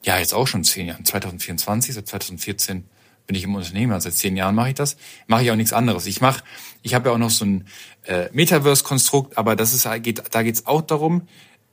[0.04, 2.84] ja, jetzt auch schon zehn Jahren, 2024, seit 2014
[3.26, 6.08] bin ich im Unternehmen, seit zehn Jahren mache ich das, mache ich auch nichts anderes.
[6.08, 6.44] Ich mache,
[6.82, 7.68] ich habe ja auch noch so ein
[8.04, 11.22] äh, Metaverse-Konstrukt, aber das ist geht, da geht's auch darum,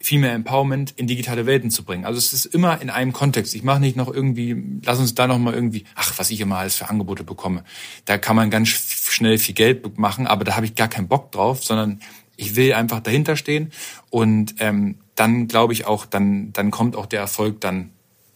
[0.02, 2.06] viel mehr Empowerment in digitale Welten zu bringen.
[2.06, 3.54] Also es ist immer in einem Kontext.
[3.54, 6.56] Ich mache nicht noch irgendwie, lass uns da noch mal irgendwie, ach, was ich immer
[6.56, 7.64] alles für Angebote bekomme.
[8.06, 11.32] Da kann man ganz schnell viel Geld machen, aber da habe ich gar keinen Bock
[11.32, 12.00] drauf, sondern
[12.36, 13.70] ich will einfach dahinter stehen
[14.08, 17.90] und ähm, dann glaube ich auch, dann dann kommt auch der Erfolg dann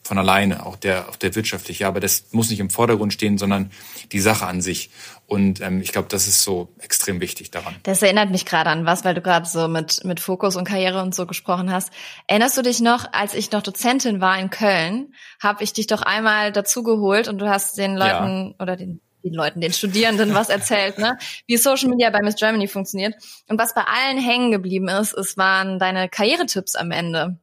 [0.05, 1.87] von alleine, auch der, auch der wirtschaftliche.
[1.87, 3.71] Aber das muss nicht im Vordergrund stehen, sondern
[4.13, 4.91] die Sache an sich.
[5.27, 7.75] Und ähm, ich glaube, das ist so extrem wichtig daran.
[7.83, 11.03] Das erinnert mich gerade an was, weil du gerade so mit, mit Fokus und Karriere
[11.03, 11.91] und so gesprochen hast.
[12.27, 16.03] Erinnerst du dich noch, als ich noch Dozentin war in Köln, habe ich dich doch
[16.03, 18.63] einmal dazugeholt und du hast den Leuten ja.
[18.63, 21.17] oder den den Leuten, den Studierenden was erzählt, ne?
[21.47, 23.15] wie Social Media bei Miss Germany funktioniert.
[23.49, 27.39] Und was bei allen hängen geblieben ist, es waren deine Karrieretipps am Ende.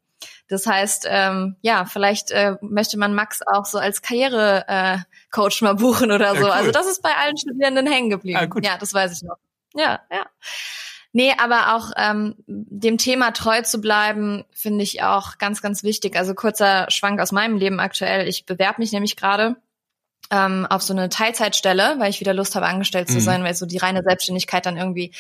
[0.52, 5.76] Das heißt, ähm, ja, vielleicht äh, möchte man Max auch so als Karriere-Coach äh, mal
[5.76, 6.42] buchen oder so.
[6.42, 6.52] Ja, cool.
[6.52, 8.38] Also das ist bei allen Studierenden hängen geblieben.
[8.38, 8.66] Ja, gut.
[8.66, 9.38] ja, das weiß ich noch.
[9.74, 10.26] Ja, ja.
[11.14, 16.18] Nee, aber auch ähm, dem Thema treu zu bleiben, finde ich auch ganz, ganz wichtig.
[16.18, 18.28] Also kurzer Schwank aus meinem Leben aktuell.
[18.28, 19.56] Ich bewerbe mich nämlich gerade
[20.32, 23.22] ähm, auf so eine Teilzeitstelle, weil ich wieder Lust habe, angestellt zu mhm.
[23.22, 25.14] sein, weil so die reine Selbstständigkeit dann irgendwie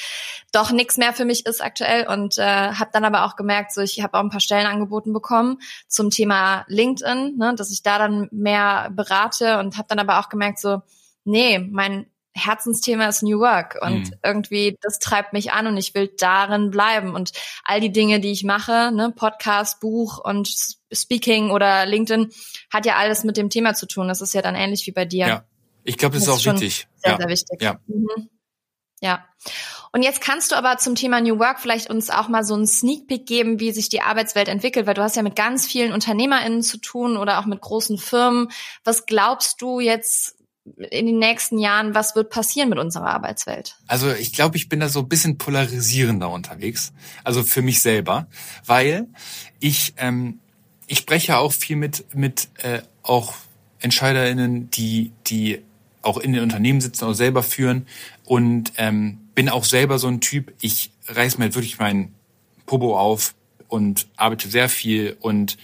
[0.51, 2.07] doch nichts mehr für mich ist aktuell.
[2.07, 5.13] Und äh, habe dann aber auch gemerkt, so ich habe auch ein paar Stellen angeboten
[5.13, 10.19] bekommen zum Thema LinkedIn, ne, dass ich da dann mehr berate und habe dann aber
[10.19, 10.81] auch gemerkt, so
[11.25, 14.13] nee, mein Herzensthema ist New Work und mhm.
[14.23, 17.31] irgendwie das treibt mich an und ich will darin bleiben und
[17.63, 22.29] all die Dinge, die ich mache, ne, Podcast, Buch und Speaking oder LinkedIn,
[22.71, 24.07] hat ja alles mit dem Thema zu tun.
[24.07, 25.27] Das ist ja dann ähnlich wie bei dir.
[25.27, 25.43] Ja,
[25.83, 26.87] ich glaube, das, das, ist auch wichtig.
[26.97, 27.17] Sehr, ja.
[27.17, 27.61] sehr wichtig.
[27.61, 27.79] Ja.
[27.87, 28.29] Mhm.
[29.01, 29.25] Ja.
[29.91, 32.67] Und jetzt kannst du aber zum Thema New Work vielleicht uns auch mal so einen
[32.67, 35.91] Sneak Peek geben, wie sich die Arbeitswelt entwickelt, weil du hast ja mit ganz vielen
[35.91, 38.49] UnternehmerInnen zu tun oder auch mit großen Firmen.
[38.85, 43.77] Was glaubst du jetzt in den nächsten Jahren, was wird passieren mit unserer Arbeitswelt?
[43.87, 46.93] Also ich glaube, ich bin da so ein bisschen polarisierender unterwegs,
[47.23, 48.27] also für mich selber,
[48.65, 49.07] weil
[49.59, 50.39] ich ähm,
[50.87, 53.33] ich spreche auch viel mit mit äh, auch
[53.79, 55.63] Entscheiderinnen, die die
[56.03, 57.87] auch in den Unternehmen sitzen und selber führen
[58.25, 60.53] und ähm, bin auch selber so ein Typ.
[60.61, 62.13] Ich reiß mir halt wirklich meinen
[62.65, 63.33] Pobo auf
[63.67, 65.57] und arbeite sehr viel und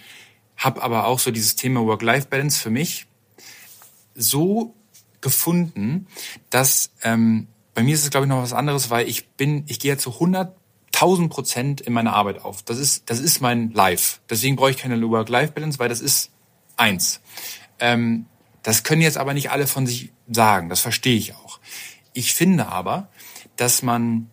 [0.56, 3.06] habe aber auch so dieses Thema Work-Life-Balance für mich
[4.18, 4.74] so
[5.28, 6.08] gefunden,
[6.50, 9.80] dass ähm, bei mir ist es glaube ich noch was anderes, weil ich bin, ich
[9.80, 12.64] gehe zu 100.000 Prozent in meine Arbeit auf.
[12.64, 14.20] Das ist, das ist mein Life.
[14.30, 16.32] Deswegen brauche ich keine Work-Life-Balance, weil das ist
[16.78, 17.20] eins.
[17.80, 18.26] Ähm,
[18.64, 21.60] das können jetzt aber nicht alle von sich sagen, das verstehe ich auch.
[22.14, 23.10] Ich finde aber,
[23.56, 24.30] dass man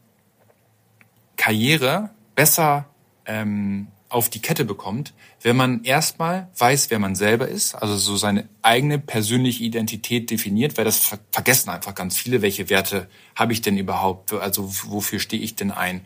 [1.36, 2.86] Karriere besser
[3.26, 8.16] ähm, auf die Kette bekommt, wenn man erstmal weiß, wer man selber ist, also so
[8.16, 13.52] seine eigene persönliche Identität definiert, weil das ver vergessen einfach ganz viele, welche Werte habe
[13.52, 16.02] ich denn überhaupt, also wofür stehe ich denn ein?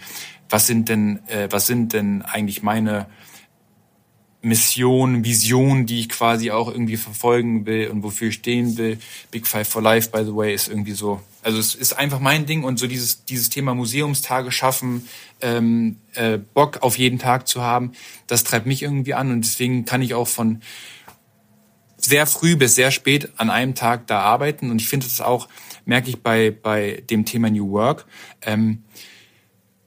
[0.49, 3.07] Was sind denn, äh, was sind denn eigentlich meine
[4.41, 8.99] Mission, Vision, die ich quasi auch irgendwie verfolgen will und wofür ich stehen will.
[9.31, 11.21] Big Five for Life, by the way, ist irgendwie so.
[11.43, 15.09] Also es ist einfach mein Ding und so dieses dieses Thema Museumstage schaffen,
[15.41, 17.93] ähm, äh, Bock auf jeden Tag zu haben,
[18.27, 20.61] das treibt mich irgendwie an und deswegen kann ich auch von
[21.97, 25.49] sehr früh bis sehr spät an einem Tag da arbeiten und ich finde das auch
[25.85, 28.07] merke ich bei bei dem Thema New Work.
[28.43, 28.85] Ähm,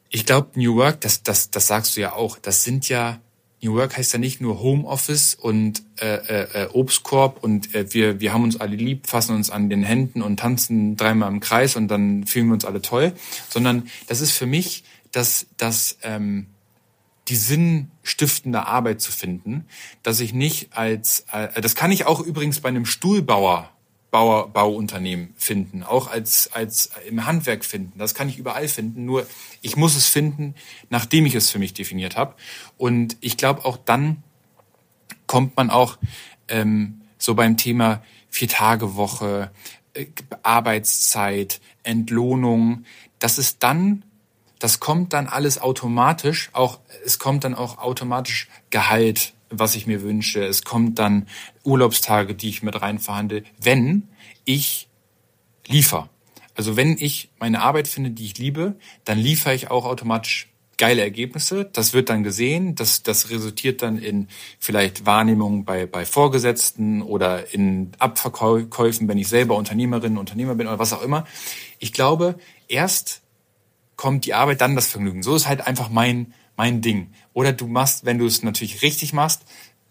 [0.10, 2.38] ich glaube New Work, das das das sagst du ja auch.
[2.38, 3.22] Das sind ja
[3.62, 8.20] New Work heißt ja nicht nur Homeoffice und äh, äh, äh, Obstkorb und äh, wir,
[8.20, 11.76] wir haben uns alle lieb, fassen uns an den Händen und tanzen dreimal im Kreis
[11.76, 13.14] und dann fühlen wir uns alle toll,
[13.50, 16.48] sondern das ist für mich das, das ähm,
[17.28, 19.66] die sinnstiftende Arbeit zu finden,
[20.04, 23.70] dass ich nicht als, äh, das kann ich auch übrigens bei einem Stuhlbauer
[24.12, 27.98] Bauer, Bauunternehmen finden, auch als, als im Handwerk finden.
[27.98, 29.26] Das kann ich überall finden, nur
[29.62, 30.54] ich muss es finden,
[30.90, 32.36] nachdem ich es für mich definiert habe.
[32.78, 34.22] Und ich glaube, auch dann
[35.28, 35.98] kommt man auch
[36.50, 39.52] ähm, so beim Thema Vier-Tage-Woche,
[39.94, 40.08] äh,
[40.44, 42.84] Arbeitszeit, Entlohnung,
[43.20, 44.04] das ist dann,
[44.60, 50.02] das kommt dann alles automatisch, auch es kommt dann auch automatisch Gehalt was ich mir
[50.02, 50.44] wünsche.
[50.44, 51.28] Es kommt dann
[51.64, 54.08] Urlaubstage, die ich mit rein verhandle, wenn
[54.46, 54.88] ich
[55.68, 56.10] liefer.
[56.56, 61.02] Also wenn ich meine Arbeit finde, die ich liebe, dann liefere ich auch automatisch geile
[61.04, 61.66] Ergebnisse.
[61.66, 62.74] Das wird dann gesehen.
[62.74, 64.28] Das, das resultiert dann in
[64.60, 70.80] vielleicht Wahrnehmungen bei, bei Vorgesetzten oder in Abverkäufen, wenn ich selber Unternehmerin, Unternehmer bin oder
[70.80, 71.26] was auch immer.
[71.78, 72.36] Ich glaube,
[72.68, 73.22] erst
[73.96, 75.22] kommt die Arbeit, dann das Vergnügen.
[75.22, 77.08] So ist halt einfach mein, mein Ding.
[77.34, 79.42] Oder du machst, wenn du es natürlich richtig machst,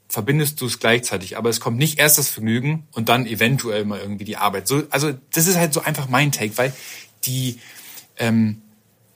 [0.08, 1.36] verbindest du es gleichzeitig.
[1.36, 4.68] Aber es kommt nicht erst das Vergnügen und dann eventuell mal irgendwie die Arbeit.
[4.68, 6.72] So, also das ist halt so einfach mein Take, weil
[7.24, 7.58] die,
[8.18, 8.62] ähm,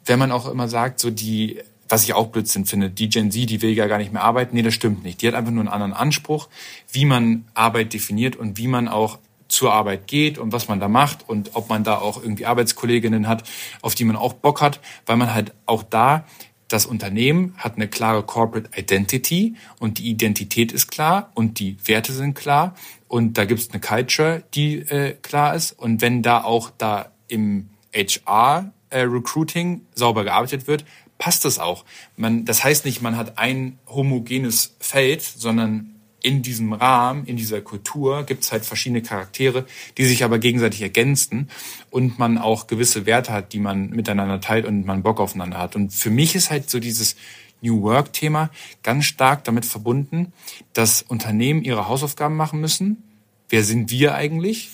[0.04, 3.48] wenn man auch immer sagt, so die, was ich auch Blödsinn finde, die Gen Z,
[3.48, 4.56] die will ja gar nicht mehr arbeiten.
[4.56, 5.22] Nee, das stimmt nicht.
[5.22, 6.48] Die hat einfach nur einen anderen Anspruch,
[6.90, 10.88] wie man Arbeit definiert und wie man auch zur Arbeit geht und was man da
[10.88, 13.44] macht und ob man da auch irgendwie Arbeitskolleginnen hat,
[13.80, 16.24] auf die man auch Bock hat, weil man halt auch da
[16.68, 22.12] das Unternehmen hat eine klare Corporate Identity und die Identität ist klar und die Werte
[22.12, 22.74] sind klar
[23.08, 27.12] und da gibt es eine Culture, die äh, klar ist und wenn da auch da
[27.28, 30.84] im HR äh, Recruiting sauber gearbeitet wird,
[31.18, 31.84] passt das auch.
[32.16, 35.93] Man, das heißt nicht, man hat ein homogenes Feld, sondern
[36.24, 39.66] in diesem Rahmen, in dieser Kultur gibt es halt verschiedene Charaktere,
[39.98, 41.50] die sich aber gegenseitig ergänzen
[41.90, 45.76] und man auch gewisse Werte hat, die man miteinander teilt und man Bock aufeinander hat.
[45.76, 47.16] Und für mich ist halt so dieses
[47.60, 48.50] New Work-Thema
[48.82, 50.32] ganz stark damit verbunden,
[50.72, 53.02] dass Unternehmen ihre Hausaufgaben machen müssen.
[53.50, 54.70] Wer sind wir eigentlich?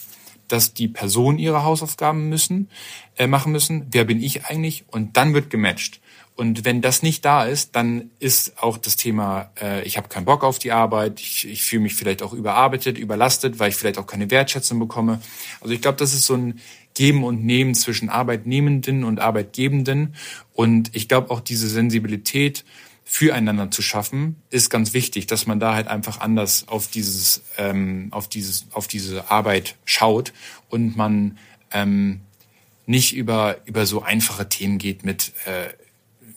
[0.47, 2.71] Dass die Personen ihre Hausaufgaben müssen,
[3.17, 3.89] äh, machen müssen.
[3.91, 4.85] Wer bin ich eigentlich?
[4.89, 6.01] Und dann wird gematcht.
[6.41, 10.25] Und wenn das nicht da ist, dann ist auch das Thema, äh, ich habe keinen
[10.25, 13.99] Bock auf die Arbeit, ich, ich fühle mich vielleicht auch überarbeitet, überlastet, weil ich vielleicht
[13.99, 15.21] auch keine Wertschätzung bekomme.
[15.61, 16.59] Also ich glaube, das ist so ein
[16.95, 20.15] Geben und Nehmen zwischen Arbeitnehmenden und Arbeitgebenden.
[20.55, 22.65] Und ich glaube auch diese Sensibilität
[23.05, 28.09] füreinander zu schaffen, ist ganz wichtig, dass man da halt einfach anders auf dieses, ähm,
[28.13, 30.33] auf dieses, auf diese Arbeit schaut
[30.71, 31.37] und man
[31.71, 32.23] ähm,
[32.87, 35.69] nicht über über so einfache Themen geht mit äh,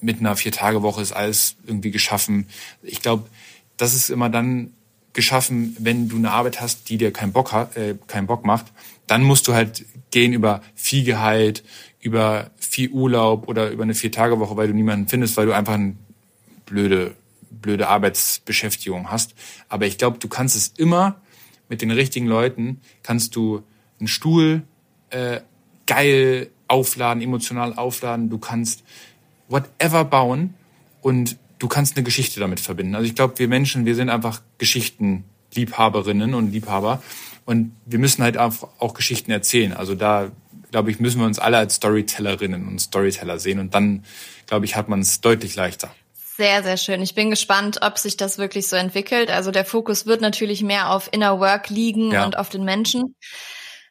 [0.03, 2.47] mit einer Vier-Tage-Woche ist alles irgendwie geschaffen.
[2.81, 3.29] Ich glaube,
[3.77, 4.73] das ist immer dann
[5.13, 8.65] geschaffen, wenn du eine Arbeit hast, die dir keinen Bock hat, äh, keinen Bock macht.
[9.07, 11.63] Dann musst du halt gehen über viel Gehalt,
[11.99, 15.95] über viel Urlaub oder über eine Vier-Tage-Woche, weil du niemanden findest, weil du einfach eine
[16.65, 17.15] blöde,
[17.49, 19.35] blöde Arbeitsbeschäftigung hast.
[19.69, 21.21] Aber ich glaube, du kannst es immer
[21.69, 23.63] mit den richtigen Leuten, kannst du
[23.99, 24.63] einen Stuhl
[25.11, 25.41] äh,
[25.85, 28.29] geil aufladen, emotional aufladen.
[28.29, 28.83] Du kannst
[29.47, 30.53] whatever bauen
[31.01, 32.95] und du kannst eine Geschichte damit verbinden.
[32.95, 37.01] Also ich glaube, wir Menschen, wir sind einfach Geschichtenliebhaberinnen und Liebhaber
[37.45, 39.73] und wir müssen halt auch, auch Geschichten erzählen.
[39.73, 40.32] Also da,
[40.71, 44.03] glaube ich, müssen wir uns alle als Storytellerinnen und Storyteller sehen und dann,
[44.47, 45.93] glaube ich, hat man es deutlich leichter.
[46.36, 47.01] Sehr, sehr schön.
[47.01, 49.29] Ich bin gespannt, ob sich das wirklich so entwickelt.
[49.29, 52.25] Also der Fokus wird natürlich mehr auf Inner Work liegen ja.
[52.25, 53.15] und auf den Menschen.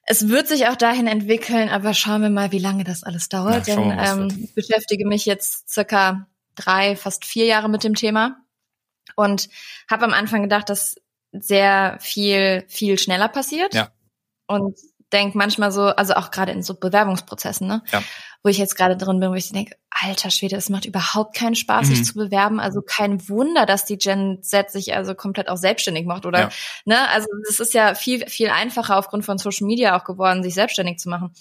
[0.05, 3.69] Es wird sich auch dahin entwickeln, aber schauen wir mal, wie lange das alles dauert.
[3.69, 8.37] Ja, denn ähm, ich beschäftige mich jetzt circa drei, fast vier Jahre mit dem Thema
[9.15, 9.49] und
[9.91, 10.97] habe am Anfang gedacht, dass
[11.33, 13.75] sehr viel, viel schneller passiert.
[13.75, 13.93] Ja.
[14.47, 14.77] Und
[15.13, 17.83] denke manchmal so, also auch gerade in so Bewerbungsprozessen, ne?
[17.93, 18.03] Ja.
[18.45, 21.55] Wo ich jetzt gerade drin bin, wo ich denke, alter Schwede, es macht überhaupt keinen
[21.55, 21.95] Spaß, Mhm.
[21.95, 22.59] sich zu bewerben.
[22.59, 26.41] Also kein Wunder, dass die Gen Z sich also komplett auch selbstständig macht, oder?
[26.41, 26.49] Ja.
[26.85, 27.09] Ne?
[27.11, 30.99] Also es ist ja viel, viel einfacher aufgrund von Social Media auch geworden, sich selbstständig
[30.99, 31.33] zu machen.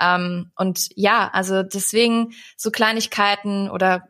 [0.00, 4.06] Ähm, und ja, also deswegen so Kleinigkeiten oder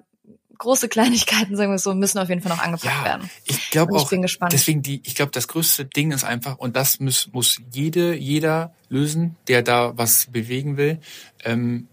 [0.58, 3.30] große Kleinigkeiten, sagen wir es so, müssen auf jeden Fall noch angepackt Ja, werden.
[3.46, 4.10] ich glaube ich auch.
[4.10, 4.52] bin gespannt.
[4.52, 8.74] Deswegen die, ich glaube, das größte Ding ist einfach und das muss muss jede jeder
[8.88, 11.00] lösen, der da was bewegen will,
[11.44, 11.88] ähm,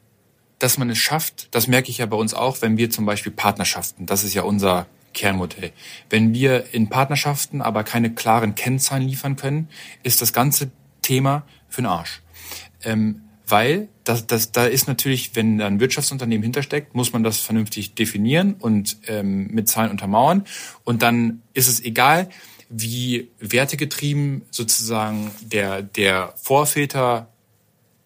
[0.60, 1.48] dass man es schafft.
[1.52, 4.06] Das merke ich ja bei uns auch, wenn wir zum Beispiel Partnerschaften.
[4.06, 5.72] Das ist ja unser Kernmodell.
[6.10, 9.70] Wenn wir in Partnerschaften aber keine klaren Kennzahlen liefern können,
[10.04, 12.22] ist das ganze Thema für den Arsch.
[12.84, 17.40] Ähm, weil das, das, da ist natürlich, wenn da ein Wirtschaftsunternehmen hintersteckt, muss man das
[17.40, 20.46] vernünftig definieren und ähm, mit Zahlen untermauern.
[20.84, 22.30] Und dann ist es egal,
[22.70, 27.30] wie wertegetrieben sozusagen der, der Vorväter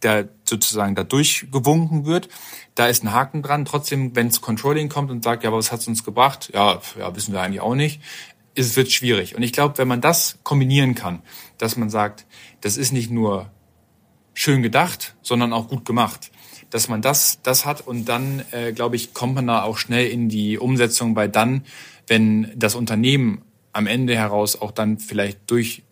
[0.04, 2.30] der sozusagen da durchgewunken wird.
[2.76, 3.66] Da ist ein Haken dran.
[3.66, 6.52] Trotzdem, wenn es Controlling kommt und sagt, ja, aber was hat's uns gebracht?
[6.54, 8.02] Ja, ja, wissen wir eigentlich auch nicht.
[8.56, 9.36] Es wird schwierig.
[9.36, 11.22] Und ich glaube, wenn man das kombinieren kann,
[11.58, 12.26] dass man sagt,
[12.62, 13.50] das ist nicht nur
[14.34, 16.32] schön gedacht, sondern auch gut gemacht.
[16.70, 20.08] Dass man das, das hat und dann, äh, glaube ich, kommt man da auch schnell
[20.08, 21.66] in die Umsetzung, weil dann,
[22.08, 25.84] wenn das Unternehmen am Ende heraus auch dann vielleicht durch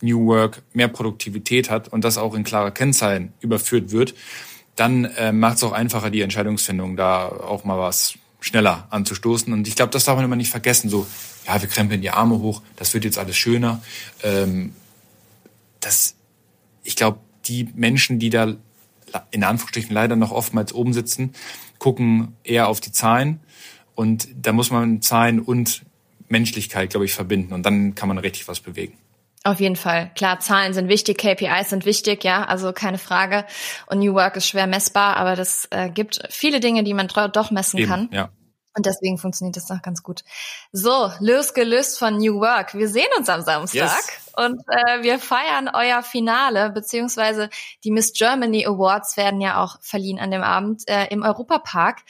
[0.00, 4.14] New Work mehr Produktivität hat und das auch in klare Kennzahlen überführt wird,
[4.76, 9.52] dann äh, macht es auch einfacher, die Entscheidungsfindung da auch mal was schneller anzustoßen.
[9.52, 10.88] Und ich glaube, das darf man immer nicht vergessen.
[10.88, 11.06] So,
[11.46, 13.82] ja, wir krempeln die Arme hoch, das wird jetzt alles schöner.
[14.22, 14.74] Ähm,
[15.80, 16.14] das,
[16.84, 18.54] ich glaube, die Menschen, die da
[19.30, 21.32] in Anführungsstrichen leider noch oftmals oben sitzen,
[21.78, 23.40] gucken eher auf die Zahlen.
[23.94, 25.84] Und da muss man Zahlen und
[26.28, 27.52] Menschlichkeit, glaube ich, verbinden.
[27.52, 28.98] Und dann kann man richtig was bewegen.
[29.48, 30.10] Auf jeden Fall.
[30.14, 33.46] Klar, Zahlen sind wichtig, KPIs sind wichtig, ja, also keine Frage.
[33.86, 37.50] Und New Work ist schwer messbar, aber das äh, gibt viele Dinge, die man doch
[37.50, 38.08] messen Eben, kann.
[38.12, 38.28] ja.
[38.76, 40.22] Und deswegen funktioniert das noch ganz gut.
[40.70, 42.74] So, losgelöst von New Work.
[42.74, 44.30] Wir sehen uns am Samstag Yes.
[44.36, 47.48] und äh, wir feiern euer Finale, beziehungsweise
[47.84, 52.02] die Miss Germany Awards werden ja auch verliehen an dem Abend äh, im Europapark.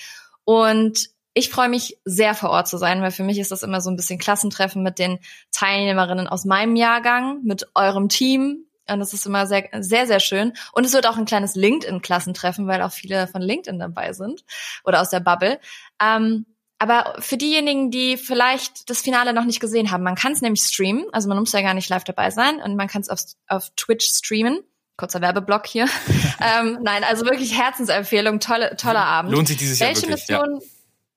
[0.43, 3.81] Und ich freue mich sehr vor Ort zu sein, weil für mich ist das immer
[3.81, 5.19] so ein bisschen Klassentreffen mit den
[5.53, 8.65] Teilnehmerinnen aus meinem Jahrgang, mit eurem Team.
[8.91, 10.55] Und das ist immer sehr, sehr, sehr schön.
[10.73, 14.45] Und es wird auch ein kleines LinkedIn-Klassentreffen, weil auch viele von LinkedIn dabei sind
[14.85, 15.61] oder aus der Bubble.
[16.03, 16.47] Ähm,
[16.81, 20.63] aber für diejenigen, die vielleicht das Finale noch nicht gesehen haben, man kann es nämlich
[20.63, 23.21] streamen, also man muss ja gar nicht live dabei sein und man kann es auf,
[23.47, 24.61] auf Twitch streamen.
[24.97, 25.87] Kurzer Werbeblock hier.
[26.59, 29.33] ähm, nein, also wirklich Herzensempfehlung, tolle, toller Abend.
[29.33, 30.29] Lohnt sich dieses Jahr Welche wirklich.
[30.29, 30.43] Ja.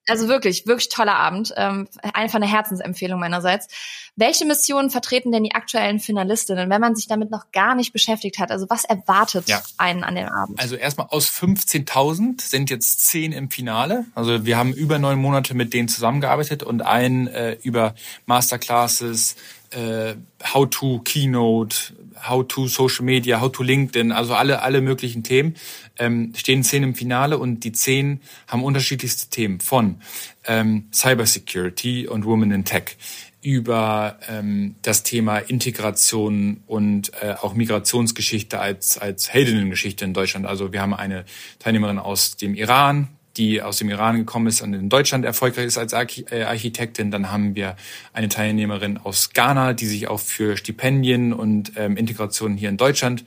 [0.08, 1.54] Also wirklich, wirklich toller Abend.
[1.58, 3.68] Ähm, einfach eine Herzensempfehlung meinerseits.
[4.16, 8.40] Welche Missionen vertreten denn die aktuellen Finalistinnen, wenn man sich damit noch gar nicht beschäftigt
[8.40, 8.52] hat?
[8.52, 9.62] Also was erwartet Ja.
[9.78, 10.60] einen an dem Abend?
[10.60, 14.06] Also erstmal aus 15.000 sind jetzt 10 im Finale.
[14.16, 17.94] Also wir haben über neun Monate mit denen zusammengearbeitet und einen äh, über
[18.26, 19.36] Masterclasses,
[19.72, 20.16] äh,
[20.54, 21.94] How to Keynote,
[22.28, 25.56] How to Social Media, How to LinkedIn, also alle alle möglichen Themen
[25.98, 30.02] ähm, stehen zehn im Finale und die zehn haben unterschiedlichste Themen von
[30.46, 32.98] ähm, Cybersecurity und Women in Tech
[33.42, 40.46] über ähm, das Thema Integration und äh, auch Migrationsgeschichte als als Heldinnengeschichte in Deutschland.
[40.46, 41.26] Also wir haben eine
[41.60, 45.78] Teilnehmerin aus dem Iran, die aus dem Iran gekommen ist und in Deutschland erfolgreich ist
[45.78, 47.12] als äh, Architektin.
[47.12, 47.76] Dann haben wir
[48.14, 53.24] eine Teilnehmerin aus Ghana, die sich auch für Stipendien und ähm, Integration hier in Deutschland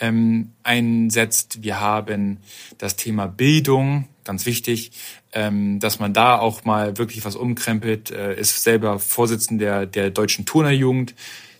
[0.00, 1.62] ähm, einsetzt.
[1.62, 2.38] Wir haben
[2.78, 4.92] das Thema Bildung, ganz wichtig,
[5.32, 10.10] ähm, dass man da auch mal wirklich was umkrempelt, äh, ist selber Vorsitzender der, der
[10.10, 11.14] deutschen Turnerjugend.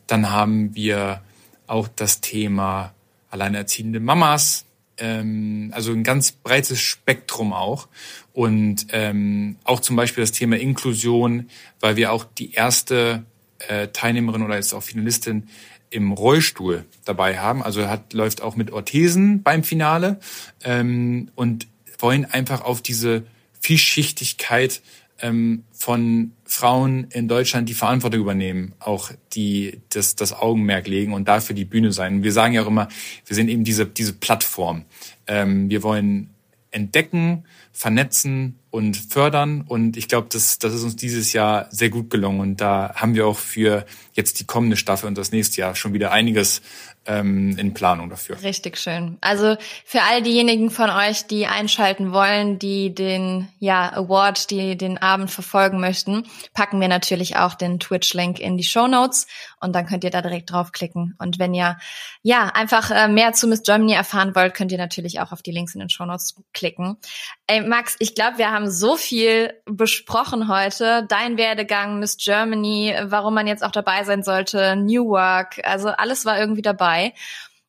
[0.06, 1.22] Dann haben wir
[1.66, 2.92] auch das Thema
[3.30, 4.66] alleinerziehende Mamas,
[4.98, 7.88] ähm, also ein ganz breites Spektrum auch.
[8.32, 11.48] Und ähm, auch zum Beispiel das Thema Inklusion,
[11.80, 13.24] weil wir auch die erste
[13.68, 15.48] äh, Teilnehmerin oder jetzt auch Finalistin
[15.90, 17.62] im Rollstuhl dabei haben.
[17.62, 20.18] Also hat, läuft auch mit Orthesen beim Finale
[20.64, 21.66] ähm, und
[21.98, 23.24] wollen einfach auf diese
[23.61, 24.82] Vielschichtigkeit
[25.20, 31.29] ähm, von Frauen in Deutschland, die Verantwortung übernehmen, auch die das, das Augenmerk legen und
[31.29, 32.22] dafür die Bühne sein.
[32.22, 32.88] Wir sagen ja auch immer,
[33.24, 34.85] wir sind eben diese, diese Plattform.
[35.26, 36.31] Ähm, wir wollen
[36.70, 39.62] entdecken, vernetzen und fördern.
[39.66, 42.40] Und ich glaube, das, das ist uns dieses Jahr sehr gut gelungen.
[42.40, 45.95] Und da haben wir auch für jetzt die kommende Staffel und das nächste Jahr schon
[45.95, 46.61] wieder einiges
[47.07, 48.40] ähm, in Planung dafür.
[48.42, 49.18] Richtig schön.
[49.20, 54.98] Also für all diejenigen von euch, die einschalten wollen, die den ja Award, die den
[54.98, 59.26] Abend verfolgen möchten, packen wir natürlich auch den Twitch-Link in die Show Notes
[59.61, 61.14] und dann könnt ihr da direkt draufklicken.
[61.18, 61.78] Und wenn ihr
[62.22, 65.50] ja einfach äh, mehr zu Miss Germany erfahren wollt, könnt ihr natürlich auch auf die
[65.50, 66.98] Links in den Show Notes klicken.
[67.46, 71.07] Ey, Max, ich glaube, wir haben so viel besprochen heute.
[71.09, 76.24] Dein Werdegang, Miss Germany, warum man jetzt auch dabei sein sollte, New Work, also alles
[76.24, 77.14] war irgendwie dabei.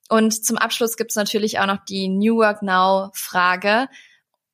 [0.10, 3.88] Und zum Abschluss gibt's natürlich auch noch die New Work Now Frage.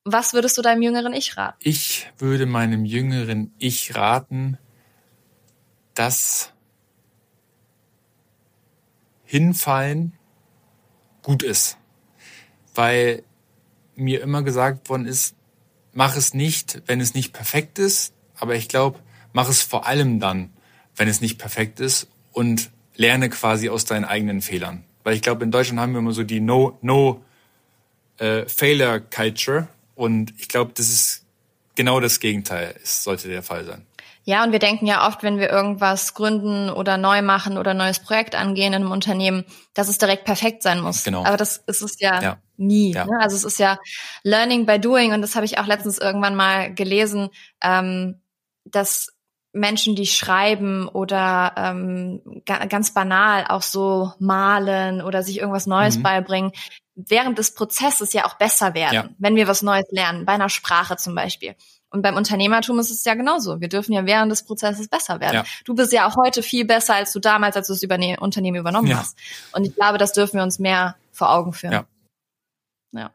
[0.03, 1.57] Was würdest du deinem jüngeren Ich raten?
[1.59, 4.57] Ich würde meinem jüngeren Ich raten,
[5.93, 6.52] dass
[9.33, 10.13] hinfallen
[11.23, 11.77] gut ist.
[12.75, 13.23] Weil
[13.95, 15.35] mir immer gesagt worden ist,
[15.91, 18.13] mach es nicht, wenn es nicht perfekt ist.
[18.35, 18.99] Aber ich glaube,
[19.31, 20.53] mach es vor allem dann,
[20.95, 24.83] wenn es nicht perfekt ist und lerne quasi aus deinen eigenen Fehlern.
[25.03, 27.23] Weil ich glaube, in Deutschland haben wir immer so die No, No
[28.19, 29.67] äh, Failure Culture.
[29.95, 31.25] Und ich glaube, das ist
[31.73, 33.87] genau das Gegenteil, es sollte der Fall sein.
[34.25, 37.77] Ja, und wir denken ja oft, wenn wir irgendwas gründen oder neu machen oder ein
[37.77, 39.43] neues Projekt angehen in einem Unternehmen,
[39.73, 41.03] dass es direkt perfekt sein muss.
[41.03, 41.25] Genau.
[41.25, 42.37] Aber das ist es ja, ja.
[42.55, 42.93] nie.
[42.93, 43.05] Ja.
[43.05, 43.17] Ne?
[43.19, 43.77] Also es ist ja
[44.23, 47.29] Learning by Doing und das habe ich auch letztens irgendwann mal gelesen,
[47.61, 48.21] ähm,
[48.65, 49.09] dass
[49.53, 56.03] Menschen, die schreiben oder ähm, ganz banal auch so malen oder sich irgendwas Neues mhm.
[56.03, 56.51] beibringen,
[56.95, 59.09] während des Prozesses ja auch besser werden, ja.
[59.19, 61.55] wenn wir was Neues lernen, bei einer Sprache zum Beispiel.
[61.93, 63.61] Und beim Unternehmertum ist es ja genauso.
[63.61, 65.35] Wir dürfen ja während des Prozesses besser werden.
[65.35, 65.43] Ja.
[65.63, 68.57] Du bist ja auch heute viel besser als du damals, als du das Überne Unternehmen
[68.57, 68.97] übernommen ja.
[68.97, 69.15] hast.
[69.51, 71.73] Und ich glaube, das dürfen wir uns mehr vor Augen führen.
[71.73, 71.85] Ja.
[72.93, 73.11] ja.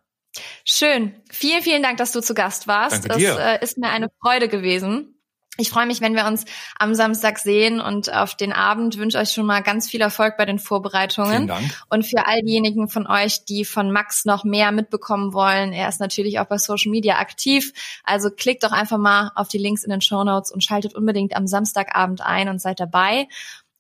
[0.64, 1.12] Schön.
[1.28, 3.04] Vielen, vielen Dank, dass du zu Gast warst.
[3.04, 3.32] Danke dir.
[3.32, 5.17] Es äh, ist mir eine Freude gewesen.
[5.61, 6.44] Ich freue mich, wenn wir uns
[6.78, 10.44] am Samstag sehen und auf den Abend wünsche euch schon mal ganz viel Erfolg bei
[10.44, 11.32] den Vorbereitungen.
[11.32, 11.82] Vielen Dank.
[11.90, 15.98] Und für all diejenigen von euch, die von Max noch mehr mitbekommen wollen, er ist
[15.98, 17.72] natürlich auch bei Social Media aktiv.
[18.04, 21.34] Also klickt doch einfach mal auf die Links in den Show Notes und schaltet unbedingt
[21.34, 23.26] am Samstagabend ein und seid dabei.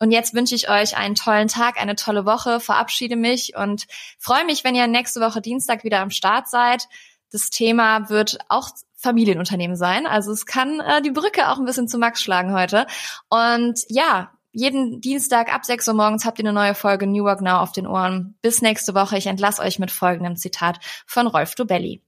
[0.00, 3.86] Und jetzt wünsche ich euch einen tollen Tag, eine tolle Woche, verabschiede mich und
[4.18, 6.88] freue mich, wenn ihr nächste Woche Dienstag wieder am Start seid.
[7.30, 10.06] Das Thema wird auch Familienunternehmen sein.
[10.06, 12.86] Also es kann äh, die Brücke auch ein bisschen zu Max schlagen heute.
[13.28, 17.40] Und ja, jeden Dienstag ab 6 Uhr morgens habt ihr eine neue Folge New Work
[17.40, 18.36] Now auf den Ohren.
[18.42, 19.16] Bis nächste Woche.
[19.16, 22.02] Ich entlasse euch mit folgendem Zitat von Rolf Dobelli.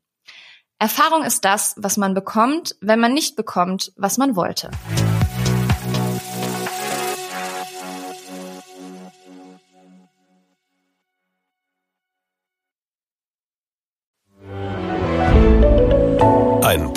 [0.79, 4.71] Erfahrung ist das, was man bekommt, wenn man nicht bekommt, was man wollte.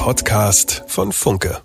[0.04, 1.62] Podcast von Funke.